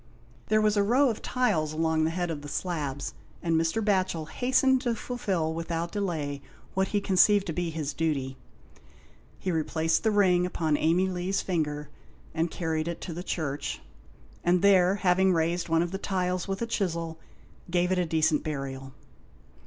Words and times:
There 0.47 0.61
was 0.61 0.77
a 0.77 0.81
row 0.81 1.11
of 1.11 1.21
tiles 1.21 1.73
along 1.73 2.05
the 2.05 2.09
head 2.09 2.31
of 2.31 2.41
the 2.41 2.47
slabs, 2.47 3.13
and 3.43 3.55
Mr. 3.55 3.85
Batchel 3.85 4.29
hastened 4.29 4.81
to 4.81 4.95
fulfil 4.95 5.53
without 5.53 5.91
delay, 5.91 6.41
what 6.73 6.87
he 6.87 6.99
conceived 6.99 7.45
to 7.45 7.53
be 7.53 7.69
his 7.69 7.93
duty. 7.93 8.35
He 9.37 9.51
replaced 9.51 10.01
the 10.03 10.09
ring 10.09 10.43
upon 10.47 10.75
Amey 10.75 11.07
Lee's 11.07 11.43
finger 11.43 11.91
and 12.33 12.49
carried 12.49 12.87
it 12.87 12.97
into 12.97 13.13
the 13.13 13.21
church, 13.21 13.79
and 14.43 14.63
there, 14.63 14.95
having 14.95 15.33
raised 15.33 15.69
one 15.69 15.83
of 15.83 15.91
the 15.91 15.99
tiles 15.99 16.47
with 16.47 16.63
a 16.63 16.65
chisel, 16.65 17.19
gave 17.69 17.91
it 17.91 18.03
decent 18.09 18.43
burial. 18.43 18.93